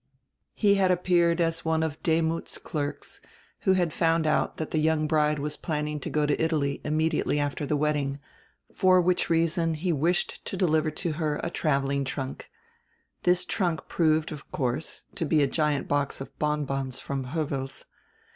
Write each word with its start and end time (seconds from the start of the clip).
He 0.55 0.73
had 0.81 0.89
appeared 0.89 1.39
as 1.39 1.63
one 1.63 1.83
of 1.83 2.01
Demuth's 2.01 2.57
clerks, 2.57 3.21
who 3.65 3.73
had 3.73 3.93
found 3.93 4.25
out 4.25 4.57
that 4.57 4.71
the 4.71 4.79
young 4.79 5.05
bride 5.05 5.37
was 5.37 5.55
planning 5.55 5.99
to 5.99 6.09
go 6.09 6.25
to 6.25 6.43
Italy 6.43 6.81
immediately 6.83 7.37
after 7.39 7.67
the 7.67 7.77
wedding, 7.77 8.17
for 8.73 8.99
which 8.99 9.29
reason 9.29 9.75
he 9.75 9.93
wished 9.93 10.43
to 10.45 10.57
deliver 10.57 10.89
to 10.89 11.11
her 11.11 11.39
a 11.43 11.51
traveling 11.51 12.03
trunk. 12.03 12.49
This 13.25 13.45
trunk 13.45 13.87
proved, 13.87 14.31
of 14.31 14.51
course, 14.51 15.05
to 15.13 15.23
be 15.23 15.43
a 15.43 15.45
giant 15.47 15.87
box 15.87 16.19
of 16.19 16.35
bonbons 16.39 16.99
from 16.99 17.25
Hovel's. 17.25 17.85